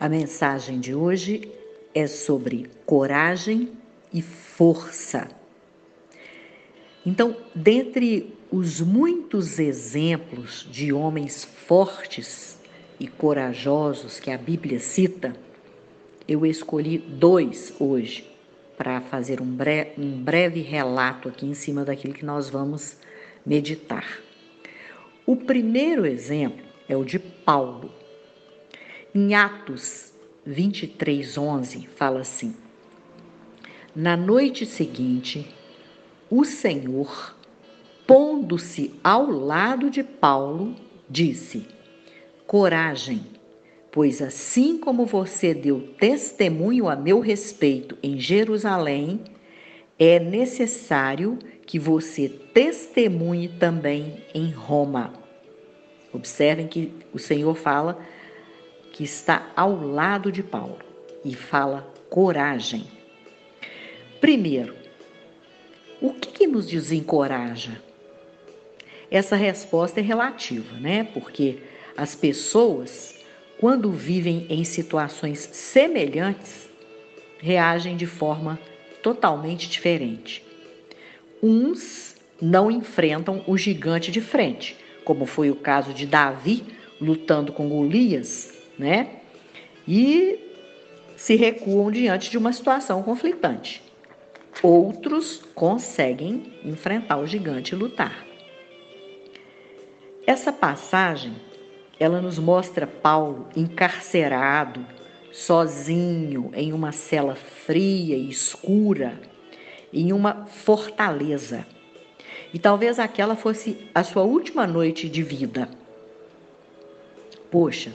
[0.00, 1.50] A mensagem de hoje
[1.92, 3.72] é sobre coragem
[4.12, 5.28] e força.
[7.04, 12.56] Então, dentre os muitos exemplos de homens fortes
[13.00, 15.34] e corajosos que a Bíblia cita,
[16.28, 18.24] eu escolhi dois hoje
[18.76, 22.96] para fazer um, bre um breve relato aqui em cima daquilo que nós vamos
[23.44, 24.20] meditar.
[25.26, 27.92] O primeiro exemplo é o de Paulo.
[29.14, 30.12] Em Atos
[30.44, 32.54] 23, 11, fala assim:
[33.96, 35.48] Na noite seguinte,
[36.28, 37.34] o Senhor,
[38.06, 40.76] pondo-se ao lado de Paulo,
[41.08, 41.66] disse:
[42.46, 43.24] Coragem,
[43.90, 49.24] pois assim como você deu testemunho a meu respeito em Jerusalém,
[49.98, 55.14] é necessário que você testemunhe também em Roma.
[56.12, 57.98] Observem que o Senhor fala
[58.98, 60.80] que está ao lado de Paulo
[61.24, 62.84] e fala coragem.
[64.20, 64.74] Primeiro,
[66.00, 67.80] o que, que nos desencoraja?
[69.08, 71.04] Essa resposta é relativa, né?
[71.14, 71.62] Porque
[71.96, 73.14] as pessoas,
[73.60, 76.68] quando vivem em situações semelhantes,
[77.38, 78.58] reagem de forma
[79.00, 80.44] totalmente diferente.
[81.40, 86.64] Uns não enfrentam o gigante de frente, como foi o caso de Davi
[87.00, 89.20] lutando com Golias, né?
[89.86, 90.38] E
[91.16, 93.82] se recuam diante de uma situação conflitante.
[94.62, 98.24] Outros conseguem enfrentar o gigante e lutar.
[100.26, 101.34] Essa passagem,
[101.98, 104.84] ela nos mostra Paulo encarcerado,
[105.32, 109.20] sozinho em uma cela fria e escura,
[109.92, 111.66] em uma fortaleza.
[112.52, 115.68] E talvez aquela fosse a sua última noite de vida.
[117.50, 117.92] Poxa,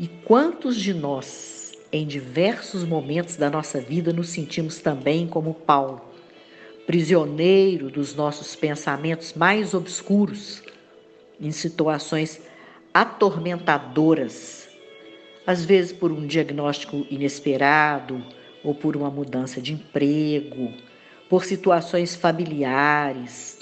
[0.00, 6.00] e quantos de nós, em diversos momentos da nossa vida, nos sentimos também como Paulo,
[6.86, 10.62] prisioneiro dos nossos pensamentos mais obscuros,
[11.38, 12.40] em situações
[12.94, 14.70] atormentadoras,
[15.46, 18.24] às vezes por um diagnóstico inesperado
[18.64, 20.72] ou por uma mudança de emprego,
[21.28, 23.58] por situações familiares,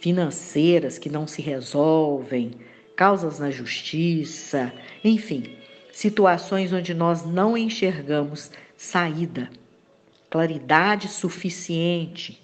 [0.00, 2.52] financeiras que não se resolvem,
[2.96, 4.72] causas na justiça,
[5.04, 5.58] enfim,
[5.94, 9.48] situações onde nós não enxergamos saída,
[10.28, 12.42] claridade suficiente.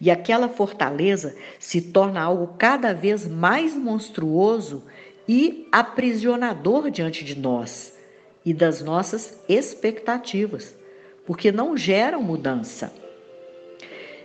[0.00, 4.82] E aquela fortaleza se torna algo cada vez mais monstruoso
[5.28, 7.96] e aprisionador diante de nós
[8.44, 10.74] e das nossas expectativas,
[11.26, 12.92] porque não geram mudança.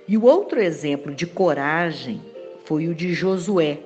[0.07, 2.21] E o outro exemplo de coragem
[2.63, 3.79] foi o de Josué.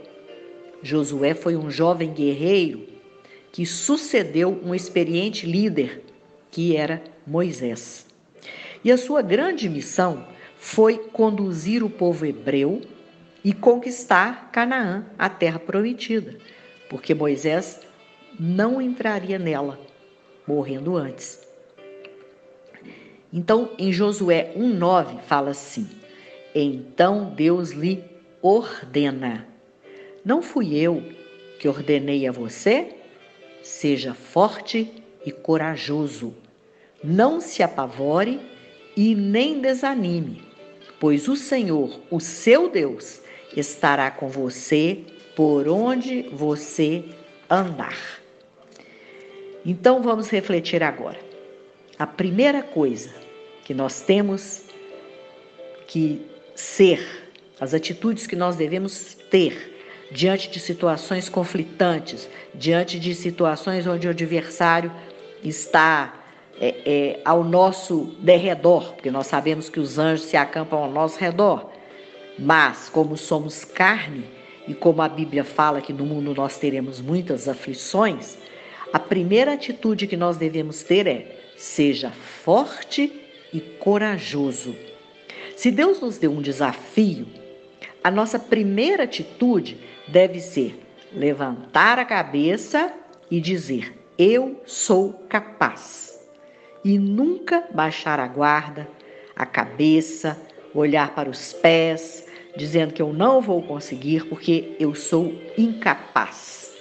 [0.84, 2.99] Josué foi um jovem guerreiro
[3.52, 6.04] que sucedeu um experiente líder
[6.52, 8.06] que era Moisés.
[8.84, 10.26] E a sua grande missão
[10.58, 12.82] foi conduzir o povo hebreu
[13.44, 16.38] e conquistar Canaã, a terra prometida,
[16.90, 17.80] porque Moisés
[18.40, 19.80] não entraria nela,
[20.48, 21.48] morrendo antes.
[23.31, 25.88] Então, em Josué 1:9 fala assim:
[26.54, 28.04] Então Deus lhe
[28.42, 29.48] ordena.
[30.26, 31.04] Não fui eu
[31.60, 32.99] que ordenei a você?
[33.62, 34.92] Seja forte
[35.25, 36.34] e corajoso.
[37.03, 38.40] Não se apavore
[38.96, 40.44] e nem desanime,
[41.00, 43.22] pois o Senhor, o seu Deus,
[43.56, 45.00] estará com você
[45.36, 47.06] por onde você
[47.50, 47.98] andar.
[49.66, 51.19] Então vamos refletir agora.
[51.98, 53.14] A primeira coisa
[53.64, 54.64] que nós temos
[55.88, 56.25] que
[56.56, 59.78] ser as atitudes que nós devemos ter
[60.12, 64.92] diante de situações conflitantes, diante de situações onde o adversário
[65.44, 66.14] está
[66.59, 71.19] é, é, ao nosso derredor, porque nós sabemos que os anjos se acampam ao nosso
[71.19, 71.69] redor.
[72.38, 74.25] Mas, como somos carne,
[74.68, 78.38] e como a Bíblia fala que no mundo nós teremos muitas aflições,
[78.94, 83.12] a primeira atitude que nós devemos ter é: seja forte
[83.51, 84.75] e corajoso.
[85.56, 87.25] Se Deus nos deu um desafio,
[88.04, 90.80] a nossa primeira atitude deve ser
[91.13, 92.94] levantar a cabeça
[93.30, 96.19] e dizer: Eu sou capaz.
[96.84, 98.88] E nunca baixar a guarda,
[99.36, 100.40] a cabeça,
[100.74, 102.25] olhar para os pés,
[102.56, 106.74] dizendo que eu não vou conseguir porque eu sou incapaz.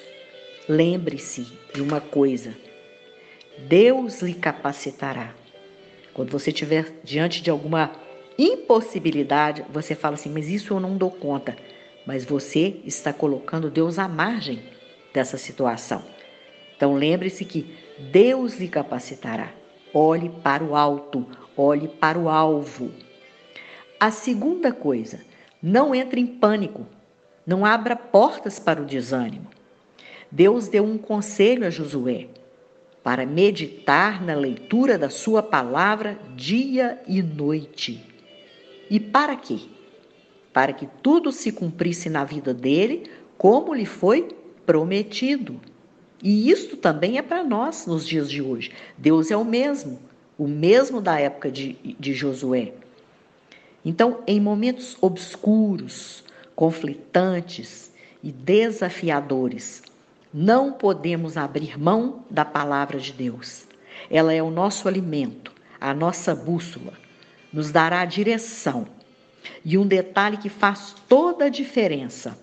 [0.68, 2.54] Lembre-se de uma coisa:
[3.66, 5.34] Deus lhe capacitará.
[6.14, 7.92] Quando você estiver diante de alguma
[8.38, 11.56] impossibilidade, você fala assim, mas isso eu não dou conta.
[12.06, 14.62] Mas você está colocando Deus à margem
[15.12, 16.02] dessa situação.
[16.76, 17.74] Então lembre-se que
[18.12, 19.50] Deus lhe capacitará.
[19.92, 21.26] Olhe para o alto,
[21.56, 22.92] olhe para o alvo.
[23.98, 25.20] A segunda coisa,
[25.60, 26.86] não entre em pânico,
[27.44, 29.48] não abra portas para o desânimo.
[30.30, 32.28] Deus deu um conselho a Josué
[33.02, 38.04] para meditar na leitura da sua palavra dia e noite.
[38.90, 39.60] E para quê?
[40.52, 44.28] Para que tudo se cumprisse na vida dele como lhe foi
[44.66, 45.60] prometido.
[46.22, 48.72] E isto também é para nós nos dias de hoje.
[48.96, 49.98] Deus é o mesmo,
[50.36, 52.72] o mesmo da época de, de Josué.
[53.84, 56.24] Então, em momentos obscuros,
[56.56, 57.92] conflitantes
[58.22, 59.82] e desafiadores,
[60.34, 63.66] não podemos abrir mão da palavra de Deus.
[64.10, 66.92] Ela é o nosso alimento, a nossa bússola,
[67.52, 68.86] nos dará direção.
[69.64, 72.38] E um detalhe que faz toda a diferença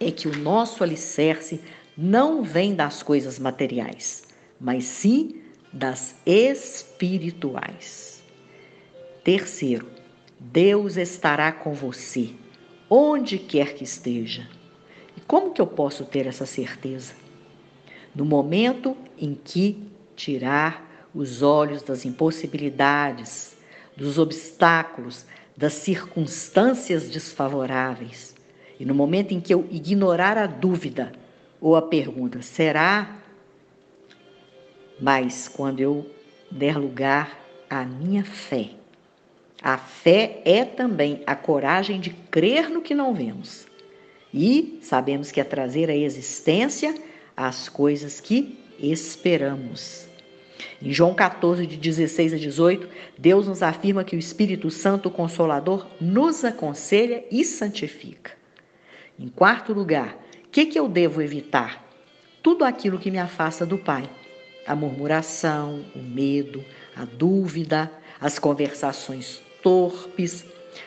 [0.00, 1.60] é que o nosso alicerce
[1.96, 4.24] não vem das coisas materiais,
[4.60, 5.42] mas sim
[5.72, 8.22] das espirituais.
[9.22, 9.86] Terceiro,
[10.38, 12.34] Deus estará com você,
[12.90, 14.48] onde quer que esteja.
[15.16, 17.14] E como que eu posso ter essa certeza?
[18.14, 19.80] No momento em que
[20.16, 23.51] tirar os olhos das impossibilidades,
[23.96, 25.24] dos obstáculos,
[25.56, 28.34] das circunstâncias desfavoráveis,
[28.80, 31.12] e no momento em que eu ignorar a dúvida
[31.60, 33.18] ou a pergunta, será?
[35.00, 36.10] Mas quando eu
[36.50, 38.70] der lugar à minha fé,
[39.62, 43.66] a fé é também a coragem de crer no que não vemos
[44.32, 46.94] e sabemos que é trazer à existência
[47.36, 50.08] as coisas que esperamos.
[50.80, 52.88] Em João 14, de 16 a 18,
[53.18, 58.32] Deus nos afirma que o Espírito Santo, Consolador, nos aconselha e santifica.
[59.18, 61.84] Em quarto lugar, o que, que eu devo evitar?
[62.42, 64.08] Tudo aquilo que me afasta do Pai.
[64.66, 66.64] A murmuração, o medo,
[66.96, 70.44] a dúvida, as conversações torpes,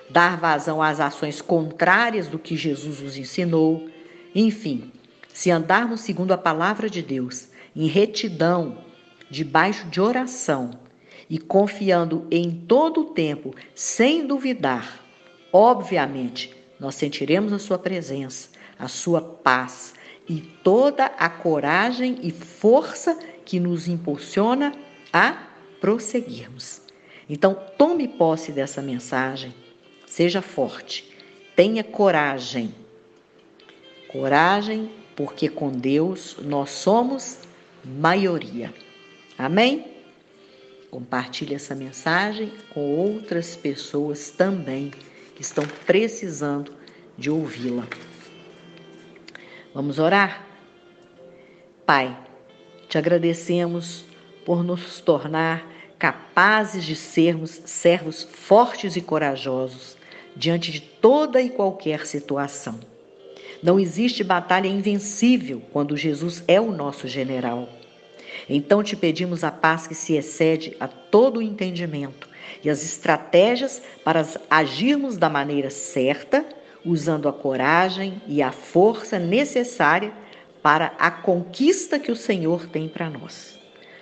[0.10, 3.90] dar vazão às ações contrárias do que Jesus nos ensinou.
[4.34, 4.92] Enfim,
[5.34, 8.85] se andarmos segundo a palavra de Deus, em retidão,
[9.30, 10.72] debaixo de oração
[11.30, 15.04] e confiando em todo o tempo, sem duvidar,
[15.52, 19.94] obviamente, nós sentiremos a Sua presença, a Sua paz
[20.28, 24.74] e toda a coragem e força que nos impulsiona
[25.12, 25.48] a
[25.80, 26.82] prosseguirmos.
[27.30, 29.54] Então, tome posse dessa mensagem
[30.16, 31.12] Seja forte.
[31.58, 32.74] Tenha coragem.
[34.08, 37.40] Coragem, porque com Deus nós somos
[37.84, 38.74] maioria.
[39.38, 39.86] Amém?
[40.90, 44.92] Compartilhe essa mensagem com outras pessoas também
[45.36, 46.74] que estão precisando
[47.18, 47.86] de ouvi-la.
[49.74, 50.48] Vamos orar?
[51.86, 52.18] Pai,
[52.88, 54.06] te agradecemos
[54.46, 59.98] por nos tornar capazes de sermos servos fortes e corajosos
[60.36, 62.80] diante de toda e qualquer situação.
[63.62, 67.70] Não existe batalha invencível quando Jesus é o nosso general.
[68.50, 72.30] Então te pedimos a paz que se excede a todo o entendimento
[72.64, 76.46] e as estratégias para agirmos da maneira certa,
[76.84, 80.14] usando a coragem e a força necessária
[80.62, 83.60] para a conquista que o Senhor tem para nós.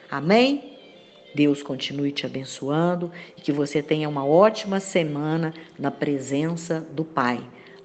[0.10, 0.78] Amém?
[1.36, 7.42] Deus continue te abençoando e que você tenha uma ótima semana na presença do Pai.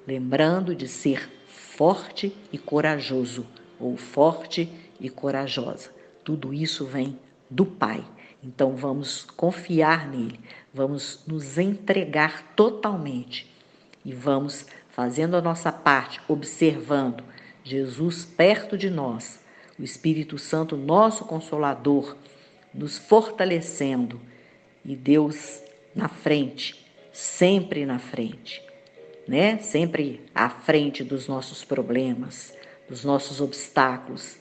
[0.06, 3.46] Lembrando de ser forte e corajoso,
[3.80, 4.68] ou forte
[5.00, 5.97] e corajosa.
[6.28, 7.18] Tudo isso vem
[7.48, 8.04] do Pai.
[8.44, 10.38] Então vamos confiar nele,
[10.74, 13.50] vamos nos entregar totalmente
[14.04, 17.24] e vamos fazendo a nossa parte, observando
[17.64, 19.42] Jesus perto de nós,
[19.78, 22.14] o Espírito Santo, nosso consolador
[22.74, 24.20] nos fortalecendo
[24.84, 25.62] e Deus
[25.94, 28.62] na frente, sempre na frente,
[29.26, 29.56] né?
[29.60, 32.52] Sempre à frente dos nossos problemas,
[32.86, 34.36] dos nossos obstáculos,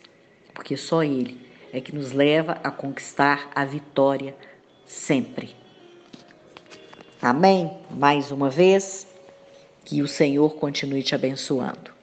[0.54, 4.36] porque só Ele é que nos leva a conquistar a vitória
[4.86, 5.56] sempre.
[7.22, 7.78] Amém?
[7.92, 9.08] Mais uma vez,
[9.84, 11.97] que o Senhor continue te abençoando.